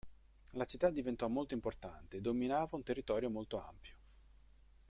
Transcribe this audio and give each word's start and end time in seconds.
La 0.53 0.65
città 0.65 0.89
diventò 0.89 1.27
molto 1.27 1.53
importante 1.53 2.17
e 2.17 2.21
dominava 2.21 2.75
un 2.75 2.81
territorio 2.81 3.29
molto 3.29 3.61
ampio. 3.63 3.95